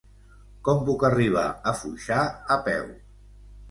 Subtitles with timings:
[0.67, 2.21] Com puc arribar a Foixà
[2.59, 2.95] a peu?